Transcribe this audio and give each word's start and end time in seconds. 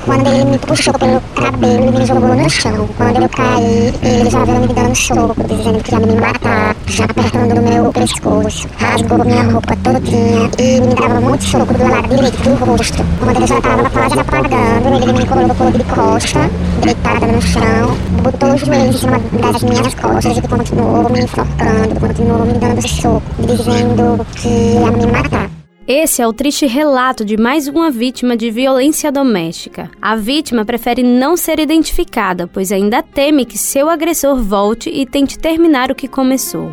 quando 0.00 0.26
ele 0.26 0.44
me 0.44 0.58
puxou 0.58 0.94
pelo 0.94 1.20
cabelo 1.34 1.88
e 1.88 1.98
me 1.98 2.06
jogou 2.06 2.34
no 2.34 2.50
chão. 2.50 2.88
Quando 2.96 3.22
eu 3.22 3.28
caí, 3.28 3.94
ele 4.02 4.30
já 4.30 4.44
veio 4.44 4.60
me 4.60 4.68
dando 4.68 4.94
soco, 4.94 5.34
dizendo 5.46 5.82
que 5.82 5.92
ia 5.92 6.00
me 6.00 6.20
matar, 6.20 6.76
já 6.86 7.04
apertando 7.04 7.54
no 7.54 7.62
meu 7.62 7.92
pescoço. 7.92 8.68
Rasgou 8.78 9.24
minha 9.24 9.42
roupa 9.44 9.76
todinha 9.76 10.50
e 10.58 10.80
me 10.80 10.94
dava 10.94 11.20
muito 11.20 11.44
soco 11.44 11.74
do 11.74 11.88
lado 11.88 12.08
direito 12.08 12.42
do 12.42 12.64
rosto. 12.64 13.04
Quando 13.18 13.36
ele 13.36 13.46
já 13.46 13.60
tava 13.60 13.90
quase 13.90 14.18
apagando, 14.18 15.02
ele 15.02 15.12
me 15.12 15.26
colocou 15.26 15.70
de 15.70 15.84
costa, 15.84 16.50
deitada 16.82 17.26
no 17.26 17.42
chão, 17.42 17.96
botou 18.22 18.54
os 18.54 18.60
joelhos 18.60 18.96
em 18.96 18.98
cima 18.98 19.20
das 19.40 19.62
minhas 19.62 19.94
costas 19.94 20.36
e 20.36 20.42
continuou 20.42 21.10
me 21.10 21.20
enforcando, 21.20 22.00
continuou 22.00 22.46
me 22.46 22.54
dando 22.54 22.88
soco, 22.88 23.22
dizendo 23.38 24.26
que 24.34 24.48
ia 24.48 24.90
me 24.90 25.06
matar. 25.06 25.43
Esse 25.86 26.22
é 26.22 26.26
o 26.26 26.32
triste 26.32 26.64
relato 26.64 27.26
de 27.26 27.36
mais 27.36 27.68
uma 27.68 27.90
vítima 27.90 28.38
de 28.38 28.50
violência 28.50 29.12
doméstica. 29.12 29.90
A 30.00 30.16
vítima 30.16 30.64
prefere 30.64 31.02
não 31.02 31.36
ser 31.36 31.60
identificada, 31.60 32.46
pois 32.46 32.72
ainda 32.72 33.02
teme 33.02 33.44
que 33.44 33.58
seu 33.58 33.90
agressor 33.90 34.42
volte 34.42 34.88
e 34.88 35.04
tente 35.04 35.38
terminar 35.38 35.90
o 35.90 35.94
que 35.94 36.08
começou. 36.08 36.72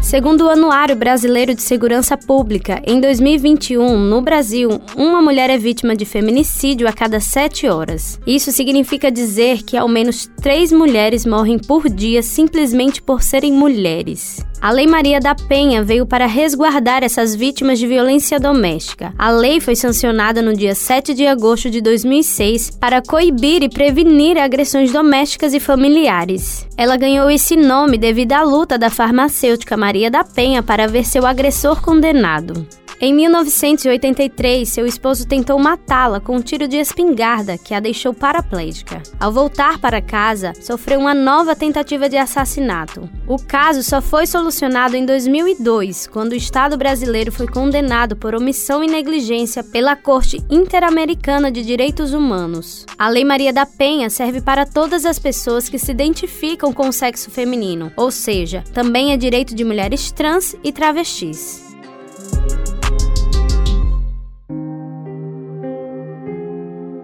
Segundo 0.00 0.44
o 0.44 0.48
Anuário 0.48 0.94
Brasileiro 0.94 1.52
de 1.52 1.60
Segurança 1.60 2.16
Pública, 2.16 2.80
em 2.86 3.00
2021, 3.00 3.98
no 3.98 4.22
Brasil, 4.22 4.80
uma 4.96 5.20
mulher 5.20 5.50
é 5.50 5.58
vítima 5.58 5.96
de 5.96 6.06
feminicídio 6.06 6.88
a 6.88 6.92
cada 6.92 7.18
sete 7.18 7.68
horas. 7.68 8.18
Isso 8.26 8.52
significa 8.52 9.10
dizer 9.10 9.64
que 9.64 9.76
ao 9.76 9.88
menos 9.88 10.30
três 10.40 10.72
mulheres 10.72 11.26
morrem 11.26 11.58
por 11.58 11.90
dia 11.90 12.22
simplesmente 12.22 13.02
por 13.02 13.22
serem 13.22 13.52
mulheres. 13.52 14.46
A 14.60 14.72
Lei 14.72 14.88
Maria 14.88 15.20
da 15.20 15.36
Penha 15.36 15.84
veio 15.84 16.04
para 16.04 16.26
resguardar 16.26 17.04
essas 17.04 17.32
vítimas 17.32 17.78
de 17.78 17.86
violência 17.86 18.40
doméstica. 18.40 19.14
A 19.16 19.30
lei 19.30 19.60
foi 19.60 19.76
sancionada 19.76 20.42
no 20.42 20.52
dia 20.52 20.74
7 20.74 21.14
de 21.14 21.24
agosto 21.28 21.70
de 21.70 21.80
2006 21.80 22.70
para 22.70 23.00
coibir 23.00 23.62
e 23.62 23.68
prevenir 23.68 24.36
agressões 24.36 24.90
domésticas 24.90 25.54
e 25.54 25.60
familiares. 25.60 26.66
Ela 26.76 26.96
ganhou 26.96 27.30
esse 27.30 27.54
nome 27.54 27.96
devido 27.96 28.32
à 28.32 28.42
luta 28.42 28.76
da 28.76 28.90
farmacêutica 28.90 29.76
Maria 29.76 30.10
da 30.10 30.24
Penha 30.24 30.60
para 30.60 30.88
ver 30.88 31.04
seu 31.04 31.24
agressor 31.24 31.80
condenado. 31.80 32.66
Em 33.00 33.14
1983, 33.14 34.68
seu 34.68 34.84
esposo 34.84 35.24
tentou 35.24 35.56
matá-la 35.56 36.18
com 36.18 36.34
um 36.34 36.40
tiro 36.40 36.66
de 36.66 36.78
espingarda 36.78 37.56
que 37.56 37.72
a 37.72 37.78
deixou 37.78 38.12
paraplégica. 38.12 39.00
Ao 39.20 39.30
voltar 39.30 39.78
para 39.78 40.02
casa, 40.02 40.52
sofreu 40.60 40.98
uma 40.98 41.14
nova 41.14 41.54
tentativa 41.54 42.08
de 42.08 42.16
assassinato. 42.16 43.08
O 43.24 43.36
caso 43.36 43.84
só 43.84 44.02
foi 44.02 44.26
solucionado 44.26 44.96
em 44.96 45.06
2002, 45.06 46.08
quando 46.08 46.32
o 46.32 46.34
Estado 46.36 46.76
brasileiro 46.76 47.30
foi 47.30 47.46
condenado 47.46 48.16
por 48.16 48.34
omissão 48.34 48.82
e 48.82 48.88
negligência 48.88 49.62
pela 49.62 49.94
Corte 49.94 50.42
Interamericana 50.50 51.52
de 51.52 51.62
Direitos 51.62 52.12
Humanos. 52.12 52.84
A 52.98 53.08
Lei 53.08 53.24
Maria 53.24 53.52
da 53.52 53.64
Penha 53.64 54.10
serve 54.10 54.40
para 54.40 54.66
todas 54.66 55.06
as 55.06 55.20
pessoas 55.20 55.68
que 55.68 55.78
se 55.78 55.92
identificam 55.92 56.72
com 56.72 56.88
o 56.88 56.92
sexo 56.92 57.30
feminino, 57.30 57.92
ou 57.96 58.10
seja, 58.10 58.64
também 58.74 59.12
é 59.12 59.16
direito 59.16 59.54
de 59.54 59.62
mulheres 59.62 60.10
trans 60.10 60.56
e 60.64 60.72
travestis. 60.72 61.67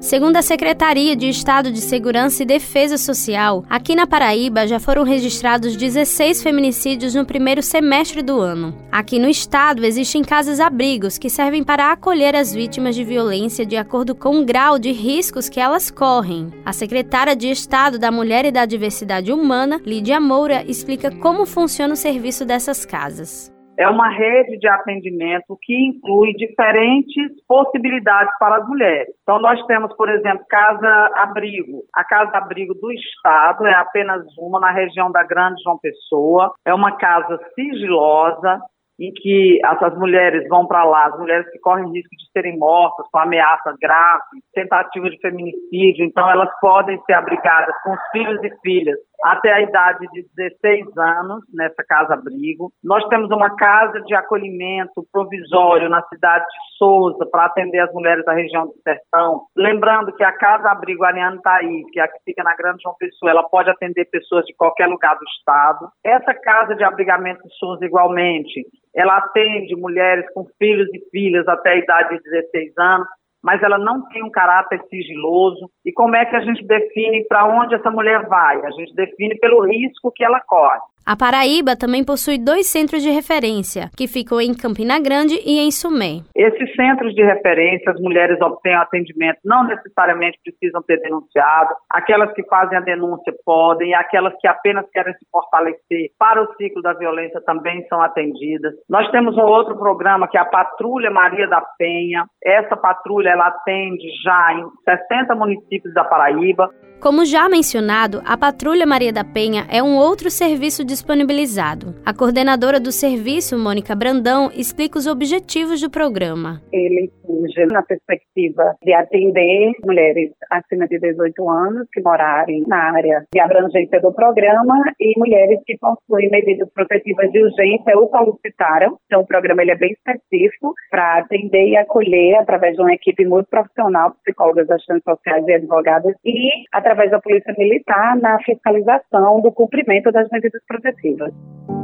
Segundo 0.05 0.37
a 0.37 0.43
Secretaria 0.43 1.17
de 1.17 1.31
Estado 1.31 1.73
de 1.73 1.81
Segurança 1.81 2.43
e 2.43 2.47
Defesa 2.47 2.99
Social, 2.99 3.65
aqui 3.71 3.95
na 3.95 4.07
Paraíba 4.07 4.67
já 4.67 4.79
foram 4.79 5.03
registrados 5.03 5.77
16 5.77 6.43
feminicídios 6.43 7.15
no 7.15 7.25
primeiro 7.25 7.63
semestre 7.63 8.21
do 8.21 8.39
ano. 8.39 8.77
Aqui 8.93 9.19
no 9.19 9.31
estado 9.31 9.83
existem 9.83 10.23
casas-abrigos 10.23 11.17
que 11.17 11.31
servem 11.31 11.65
para 11.65 11.91
acolher 11.91 12.37
as 12.37 12.53
vítimas 12.53 12.95
de 12.95 13.03
violência 13.03 13.65
de 13.65 13.79
acordo 13.79 14.15
com 14.15 14.41
o 14.41 14.45
grau 14.45 14.79
de 14.79 14.93
riscos 14.93 15.49
que 15.49 15.59
elas 15.59 15.91
correm. 15.91 16.53
A 16.67 16.75
secretária 16.75 17.35
de 17.35 17.51
Estado 17.51 17.99
da 17.99 18.11
Mulher 18.11 18.45
e 18.45 18.53
da 18.53 18.67
Diversidade 18.67 19.33
Humana, 19.33 19.81
Lídia 19.87 20.21
Moura, 20.21 20.63
explica 20.69 21.11
como 21.11 21.47
funciona 21.47 21.95
o 21.95 21.97
serviço 21.97 22.45
dessas 22.45 22.85
casas 22.85 23.54
é 23.79 23.89
uma 23.89 24.09
rede 24.09 24.59
de 24.59 24.69
atendimento 24.69 25.59
que 25.61 25.75
inclui 25.75 26.33
diferentes 26.35 27.33
possibilidades 27.47 28.33
para 28.39 28.57
as 28.57 28.69
mulheres. 28.69 29.15
Então, 29.23 29.39
nós 29.39 29.61
temos, 29.67 29.95
por 29.97 30.09
exemplo, 30.09 30.45
casa-abrigo. 30.49 31.83
A 31.95 32.05
casa-abrigo 32.05 32.75
do 32.75 32.93
Estado 32.93 33.67
é 33.67 33.75
apenas 33.75 34.25
uma 34.39 34.61
na 34.61 34.71
região 34.71 35.11
da 35.11 35.23
Grande 35.23 35.63
João 35.63 35.79
Pessoa. 35.79 36.53
É 36.65 36.73
uma 36.73 36.97
casa 36.97 37.39
sigilosa, 37.55 38.61
em 38.99 39.13
que 39.13 39.59
essas 39.65 39.97
mulheres 39.99 40.49
vão 40.49 40.67
para 40.67 40.85
lá, 40.85 41.07
as 41.07 41.19
mulheres 41.19 41.51
que 41.51 41.59
correm 41.59 41.91
risco 41.93 42.17
de 42.17 42.31
serem 42.33 42.57
mortas 42.57 43.07
com 43.11 43.19
ameaça 43.19 43.75
grave, 43.81 44.23
tentativa 44.53 45.11
de 45.11 45.19
feminicídio, 45.19 46.05
então 46.05 46.31
elas 46.31 46.49
podem 46.61 47.01
ser 47.05 47.15
abrigadas 47.15 47.75
com 47.83 47.93
os 47.93 48.01
filhos 48.13 48.43
e 48.45 48.51
filhas 48.61 48.97
até 49.25 49.51
a 49.55 49.63
idade 49.63 50.07
de 50.13 50.27
16 50.37 50.99
anos 50.99 51.43
nessa 51.53 51.83
casa-abrigo. 51.89 52.71
Nós 52.85 53.03
temos 53.09 53.31
uma 53.31 53.57
casa 53.57 54.03
de 54.03 54.15
acolhimento 54.15 55.03
provisório 55.11 55.89
na 55.89 56.03
cidade 56.09 56.45
de 56.45 56.77
Souza 56.77 57.27
para 57.33 57.47
atender 57.47 57.79
as 57.79 57.93
mulheres 57.95 58.23
da 58.27 58.35
região 58.35 58.67
do 58.67 58.75
Sertão. 58.83 59.47
Lembrando 59.57 60.13
que 60.15 60.23
a 60.23 60.33
casa-abrigo 60.33 61.05
Ariane 61.05 61.41
Thaís, 61.41 61.91
que 61.91 61.99
é 61.99 62.03
a 62.03 62.09
que 62.09 62.19
fica 62.27 62.43
na 62.43 62.55
Grande 62.55 62.83
João 62.83 62.95
Pessoa, 62.99 63.31
ela 63.31 63.43
pode 63.45 63.71
atender 63.71 64.05
pessoas 64.11 64.45
de 64.45 64.55
qualquer 64.55 64.87
lugar 64.87 65.15
do 65.15 65.25
estado. 65.39 65.89
Essa 66.05 66.35
casa 66.35 66.75
de 66.75 66.85
abrigamento 66.85 67.43
de 67.49 67.55
Souza, 67.57 67.85
igualmente, 67.87 68.67
ela 68.95 69.17
atende 69.17 69.75
mulheres 69.75 70.27
com 70.35 70.47
filhos 70.59 70.89
e 70.93 71.01
filhas 71.11 71.49
até 71.49 71.71
a 71.71 71.77
idade 71.77 72.19
de 72.19 72.23
16 72.25 72.73
anos 72.77 73.09
mas 73.45 73.63
ela 73.63 73.79
não 73.79 74.09
tem 74.09 74.25
um 74.25 74.31
caráter 74.31 74.81
sigiloso. 74.89 75.71
E 75.85 75.93
como 75.93 76.17
é 76.17 76.25
que 76.25 76.35
a 76.35 76.41
gente 76.41 76.67
define 76.67 77.27
para 77.29 77.45
onde 77.45 77.75
essa 77.75 77.91
mulher 77.91 78.27
vai? 78.27 78.65
A 78.65 78.71
gente 78.71 78.95
define 78.95 79.39
pelo 79.39 79.67
risco 79.67 80.11
que 80.11 80.25
ela 80.25 80.41
corre. 80.41 80.81
A 81.07 81.15
Paraíba 81.17 81.77
também 81.77 82.03
possui 82.03 82.39
dois 82.39 82.67
centros 82.67 83.03
de 83.03 83.11
referência, 83.11 83.91
que 83.95 84.09
ficam 84.09 84.41
em 84.41 84.55
Campina 84.55 84.99
Grande 84.99 85.35
e 85.45 85.61
em 85.61 85.71
Sumé. 85.71 86.25
Esses 86.35 86.75
centros 86.75 87.15
de 87.15 87.23
referência, 87.23 87.93
as 87.93 88.01
mulheres 88.01 88.41
obtêm 88.41 88.75
atendimento, 88.75 89.37
não 89.45 89.65
necessariamente 89.65 90.39
precisam 90.43 90.81
ter 90.81 90.99
denunciado. 91.03 91.75
Aquelas 91.91 92.33
que 92.33 92.43
fazem 92.45 92.79
a 92.79 92.81
denúncia 92.81 93.35
podem, 93.45 93.91
e 93.91 93.95
aquelas 93.95 94.33
que 94.41 94.49
apenas 94.49 94.89
querem 94.91 95.13
se 95.13 95.27
fortalecer 95.31 96.09
para 96.19 96.43
o 96.43 96.55
ciclo 96.57 96.81
da 96.81 96.95
violência 96.95 97.39
também 97.43 97.87
são 97.89 98.01
atendidas. 98.01 98.73
Nós 98.89 99.11
temos 99.11 99.37
um 99.37 99.43
outro 99.43 99.77
programa 99.77 100.27
que 100.27 100.39
é 100.39 100.41
a 100.41 100.47
Patrulha 100.47 101.11
Maria 101.11 101.47
da 101.47 101.61
Penha. 101.77 102.25
Essa 102.43 102.79
patrulha 102.79 103.29
ela 103.29 103.49
atende 103.49 104.09
já 104.25 104.55
em 104.55 104.65
60 104.89 105.35
municípios 105.35 105.93
da 105.93 106.03
Paraíba. 106.03 106.71
Como 107.05 107.27
já 107.27 107.51
mencionado, 107.51 108.23
a 108.25 108.35
Patrulha 108.35 108.87
Maria 108.87 109.13
da 109.13 109.23
Penha 109.23 109.67
é 109.69 109.83
um 109.83 109.95
outro 109.95 110.31
serviço 110.31 110.83
disponibilizado. 110.95 111.95
A 112.07 112.15
coordenadora 112.15 112.79
do 112.79 112.93
serviço, 112.93 113.59
Mônica 113.59 113.95
Brandão, 113.97 114.51
explica 114.55 114.99
os 114.99 115.07
objetivos 115.07 115.81
do 115.81 115.91
programa. 115.91 116.63
Ele 116.73 117.11
surge 117.27 117.67
na 117.67 117.83
perspectiva 117.83 118.77
de 118.83 118.93
atender 118.93 119.73
mulheres 119.85 120.31
acima 120.51 120.87
de 120.87 120.99
18 121.01 121.51
anos 121.51 121.89
que 121.93 122.01
morarem 122.01 122.63
na 122.69 122.93
área 122.95 123.25
de 123.33 123.41
abrangência 123.41 124.01
do 124.01 124.13
programa 124.13 124.77
e 125.01 125.19
mulheres 125.19 125.59
que 125.67 125.77
possuem 125.79 126.31
medidas 126.31 126.69
protetivas 126.73 127.31
de 127.33 127.43
urgência 127.43 127.99
ou 127.99 128.09
solicitaram. 128.09 128.97
Então, 129.07 129.23
o 129.23 129.27
programa 129.27 129.63
ele 129.63 129.73
é 129.73 129.77
bem 129.77 129.93
específico 129.93 130.75
para 130.91 131.19
atender 131.19 131.69
e 131.71 131.77
acolher 131.77 132.37
através 132.37 132.77
de 132.77 132.83
uma 132.83 132.95
equipe 132.95 133.25
muito 133.27 133.49
profissional, 133.49 134.15
psicólogas, 134.23 134.71
assistentes 134.71 135.05
sociais 135.05 135.45
e 135.49 135.55
advogadas, 135.55 136.15
e 136.25 136.51
através 136.73 137.11
da 137.11 137.21
Polícia 137.21 137.55
Militar 137.59 138.17
na 138.17 138.39
fiscalização 138.45 139.41
do 139.41 139.51
cumprimento 139.51 140.13
das 140.13 140.29
medidas 140.31 140.63
protetivas. 140.69 140.84
the 140.85 140.93
people. 140.93 141.84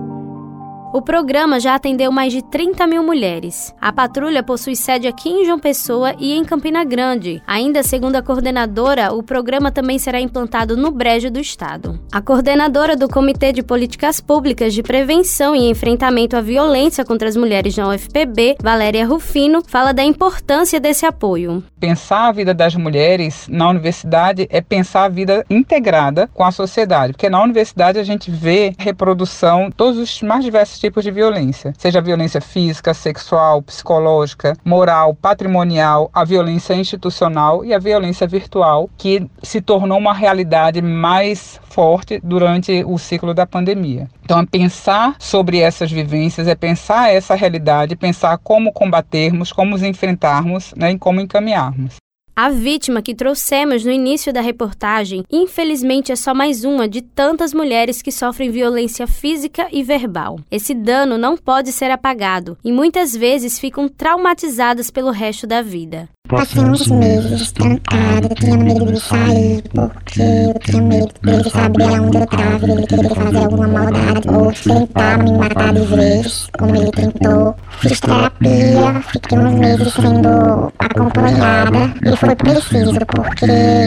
O 0.92 1.00
programa 1.00 1.60
já 1.60 1.76
atendeu 1.76 2.10
mais 2.10 2.32
de 2.32 2.42
30 2.42 2.84
mil 2.84 3.04
mulheres. 3.04 3.72
A 3.80 3.92
patrulha 3.92 4.42
possui 4.42 4.74
sede 4.74 5.06
aqui 5.06 5.28
em 5.28 5.44
João 5.44 5.58
Pessoa 5.58 6.16
e 6.18 6.32
em 6.32 6.44
Campina 6.44 6.82
Grande. 6.82 7.40
Ainda 7.46 7.84
segundo 7.84 8.16
a 8.16 8.22
coordenadora, 8.22 9.12
o 9.12 9.22
programa 9.22 9.70
também 9.70 10.00
será 10.00 10.20
implantado 10.20 10.76
no 10.76 10.90
Brejo 10.90 11.30
do 11.30 11.38
Estado. 11.38 12.00
A 12.10 12.20
coordenadora 12.20 12.96
do 12.96 13.08
Comitê 13.08 13.52
de 13.52 13.62
Políticas 13.62 14.20
Públicas 14.20 14.74
de 14.74 14.82
Prevenção 14.82 15.54
e 15.54 15.70
Enfrentamento 15.70 16.36
à 16.36 16.40
Violência 16.40 17.04
contra 17.04 17.28
as 17.28 17.36
Mulheres 17.36 17.76
na 17.76 17.88
UFPB, 17.88 18.56
Valéria 18.60 19.06
Rufino, 19.06 19.62
fala 19.64 19.92
da 19.92 20.02
importância 20.02 20.80
desse 20.80 21.06
apoio. 21.06 21.62
Pensar 21.78 22.26
a 22.26 22.32
vida 22.32 22.52
das 22.52 22.74
mulheres 22.74 23.46
na 23.48 23.70
universidade 23.70 24.48
é 24.50 24.60
pensar 24.60 25.04
a 25.04 25.08
vida 25.08 25.46
integrada 25.48 26.28
com 26.34 26.42
a 26.42 26.50
sociedade, 26.50 27.12
porque 27.12 27.30
na 27.30 27.40
universidade 27.40 27.96
a 27.96 28.04
gente 28.04 28.28
vê 28.28 28.74
reprodução 28.76 29.70
todos 29.70 29.96
os 29.96 30.20
mais 30.20 30.42
diversos 30.42 30.79
tipos 30.80 31.04
de 31.04 31.10
violência, 31.10 31.74
seja 31.76 32.00
violência 32.00 32.40
física, 32.40 32.94
sexual, 32.94 33.60
psicológica, 33.62 34.56
moral, 34.64 35.14
patrimonial, 35.14 36.10
a 36.12 36.24
violência 36.24 36.74
institucional 36.74 37.64
e 37.64 37.74
a 37.74 37.78
violência 37.78 38.26
virtual, 38.26 38.88
que 38.96 39.28
se 39.42 39.60
tornou 39.60 39.98
uma 39.98 40.14
realidade 40.14 40.80
mais 40.80 41.60
forte 41.64 42.20
durante 42.24 42.82
o 42.86 42.98
ciclo 42.98 43.34
da 43.34 43.46
pandemia. 43.46 44.08
Então, 44.24 44.40
é 44.40 44.46
pensar 44.46 45.16
sobre 45.18 45.58
essas 45.58 45.90
vivências, 45.90 46.48
é 46.48 46.54
pensar 46.54 47.12
essa 47.12 47.34
realidade, 47.34 47.96
pensar 47.96 48.38
como 48.38 48.72
combatermos, 48.72 49.52
como 49.52 49.74
os 49.74 49.82
enfrentarmos 49.82 50.72
né, 50.76 50.92
e 50.92 50.98
como 50.98 51.20
encaminharmos. 51.20 51.96
A 52.34 52.48
vítima 52.48 53.02
que 53.02 53.14
trouxemos 53.14 53.84
no 53.84 53.90
início 53.90 54.32
da 54.32 54.40
reportagem, 54.40 55.24
infelizmente, 55.30 56.12
é 56.12 56.16
só 56.16 56.32
mais 56.32 56.64
uma 56.64 56.88
de 56.88 57.02
tantas 57.02 57.52
mulheres 57.52 58.00
que 58.00 58.12
sofrem 58.12 58.50
violência 58.50 59.06
física 59.06 59.68
e 59.70 59.82
verbal. 59.82 60.38
Esse 60.50 60.74
dano 60.74 61.18
não 61.18 61.36
pode 61.36 61.72
ser 61.72 61.90
apagado 61.90 62.56
e 62.64 62.72
muitas 62.72 63.14
vezes 63.14 63.58
ficam 63.58 63.88
traumatizadas 63.88 64.90
pelo 64.90 65.10
resto 65.10 65.46
da 65.46 65.60
vida. 65.60 66.08
Passei 66.30 66.62
uns 66.62 66.86
meses 66.86 67.50
trancada, 67.50 68.28
tinha 68.36 68.56
medo 68.56 68.86
de 68.86 69.00
sair, 69.00 69.64
porque 69.74 70.22
eu 70.22 70.54
tinha 70.60 70.80
medo 70.80 71.12
dele 71.22 71.50
saber 71.50 71.82
aonde 71.82 72.18
eu 72.18 72.26
tava, 72.26 72.70
ele 72.70 72.86
querer 72.86 73.14
fazer 73.16 73.38
alguma 73.38 73.66
maldade 73.66 74.28
ou 74.28 74.52
tentar 74.52 75.18
me 75.18 75.32
matar 75.32 75.74
de 75.74 75.80
vez, 75.80 76.46
como 76.56 76.76
ele 76.76 76.90
tentou. 76.92 77.56
Fiz 77.80 77.98
terapia, 77.98 79.02
fiquei 79.10 79.38
uns 79.38 79.54
meses 79.54 79.92
sendo 79.92 80.72
acompanhada 80.78 81.92
e 82.06 82.16
foi 82.20 82.36
preciso, 82.36 83.00
porque 83.06 83.46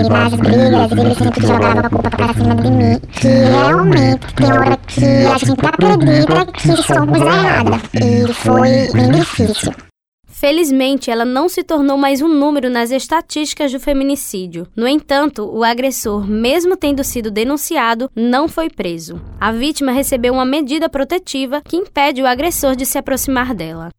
nas 0.09 0.33
brigas 0.33 0.91
ele 0.91 1.15
sempre 1.15 1.47
jogava 1.47 1.79
a 1.81 1.89
culpa 1.89 2.09
pra 2.09 2.33
cima 2.33 2.55
de 2.55 2.71
mim, 2.71 2.99
que 3.11 3.27
realmente 3.27 4.33
tem 4.33 4.51
hora 4.51 4.77
que 4.87 5.05
a 5.05 5.37
gente 5.37 5.65
acredita 5.65 6.45
que 6.51 6.83
somos 6.83 7.21
erradas, 7.21 7.81
e 7.93 8.33
foi 8.33 8.91
bem 8.91 9.11
difícil. 9.11 9.71
Felizmente, 10.27 11.09
ela 11.09 11.23
não 11.23 11.47
se 11.47 11.63
tornou 11.63 11.95
mais 11.95 12.21
um 12.21 12.27
número 12.27 12.69
nas 12.69 12.91
estatísticas 12.91 13.71
do 13.71 13.79
feminicídio. 13.79 14.67
No 14.75 14.85
entanto, 14.85 15.45
o 15.45 15.63
agressor, 15.63 16.27
mesmo 16.27 16.75
tendo 16.75 17.01
sido 17.01 17.31
denunciado, 17.31 18.09
não 18.13 18.49
foi 18.49 18.69
preso. 18.69 19.21
A 19.39 19.53
vítima 19.53 19.93
recebeu 19.93 20.33
uma 20.33 20.43
medida 20.43 20.89
protetiva 20.89 21.61
que 21.63 21.77
impede 21.77 22.21
o 22.21 22.27
agressor 22.27 22.75
de 22.75 22.85
se 22.85 22.97
aproximar 22.97 23.53
dela. 23.53 23.89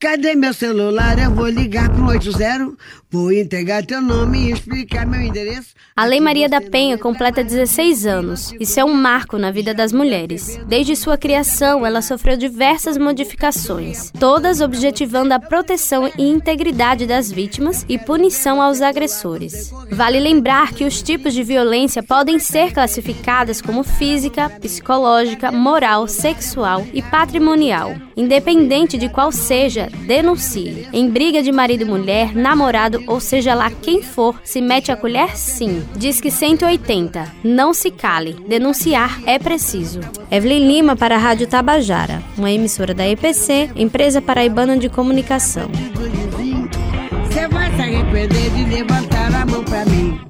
Cadê 0.00 0.36
meu 0.36 0.54
celular? 0.54 1.18
Eu 1.18 1.34
vou 1.34 1.48
ligar 1.48 1.90
pro 1.90 2.06
80, 2.06 2.72
vou 3.10 3.32
entregar 3.32 3.84
teu 3.84 4.00
nome 4.00 4.38
e 4.38 4.52
explicar 4.52 5.04
meu 5.04 5.20
endereço. 5.20 5.74
A 5.96 6.04
Lei 6.04 6.20
Maria 6.20 6.48
da 6.48 6.60
Penha 6.60 6.96
completa 6.96 7.42
16 7.42 8.06
anos. 8.06 8.54
Isso 8.60 8.78
é 8.78 8.84
um 8.84 8.94
marco 8.94 9.36
na 9.36 9.50
vida 9.50 9.74
das 9.74 9.92
mulheres. 9.92 10.56
Desde 10.68 10.94
sua 10.94 11.18
criação, 11.18 11.84
ela 11.84 12.00
sofreu 12.00 12.36
diversas 12.36 12.96
modificações, 12.96 14.12
todas 14.20 14.60
objetivando 14.60 15.34
a 15.34 15.40
proteção 15.40 16.08
e 16.16 16.22
integridade 16.22 17.04
das 17.04 17.32
vítimas 17.32 17.84
e 17.88 17.98
punição 17.98 18.62
aos 18.62 18.80
agressores. 18.80 19.72
Vale 19.90 20.20
lembrar 20.20 20.74
que 20.74 20.84
os 20.84 21.02
tipos 21.02 21.34
de 21.34 21.42
violência 21.42 22.04
podem 22.04 22.38
ser 22.38 22.72
classificadas 22.72 23.60
como 23.60 23.82
física, 23.82 24.48
psicológica, 24.48 25.50
moral, 25.50 26.06
sexual 26.06 26.86
e 26.94 27.02
patrimonial. 27.02 27.96
Independente 28.16 28.96
de 28.96 29.08
qual 29.08 29.32
seja, 29.32 29.87
denuncie. 29.88 30.88
Em 30.92 31.08
briga 31.08 31.42
de 31.42 31.52
marido 31.52 31.82
e 31.82 31.84
mulher, 31.84 32.34
namorado 32.34 33.02
ou 33.06 33.20
seja 33.20 33.54
lá 33.54 33.70
quem 33.70 34.02
for, 34.02 34.40
se 34.44 34.60
mete 34.60 34.92
a 34.92 34.96
colher 34.96 35.36
sim. 35.36 35.82
Diz 35.96 36.20
que 36.20 36.30
180. 36.30 37.32
Não 37.42 37.72
se 37.72 37.90
cale. 37.90 38.36
Denunciar 38.46 39.20
é 39.26 39.38
preciso. 39.38 40.00
Evelyn 40.30 40.66
Lima 40.66 40.96
para 40.96 41.16
a 41.16 41.18
Rádio 41.18 41.46
Tabajara, 41.46 42.22
uma 42.36 42.50
emissora 42.50 42.94
da 42.94 43.08
EPC, 43.08 43.70
empresa 43.76 44.20
paraibana 44.20 44.76
de 44.76 44.88
comunicação. 44.88 45.70
Você 47.24 47.48
vai 47.48 47.74
se 47.74 47.82
arrepender 47.82 48.50
de 48.50 48.64
levantar 48.64 49.34
a 49.34 49.46
mão 49.46 49.62
pra 49.64 49.84
mim. 49.86 50.27